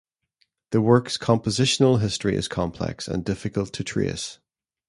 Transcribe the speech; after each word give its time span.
The 0.71 0.81
work's 0.81 1.15
compositional 1.15 1.99
history 2.01 2.35
is 2.35 2.47
complex 2.47 3.07
and 3.07 3.23
difficult 3.23 3.71
to 3.73 3.83
trace. 3.83 4.39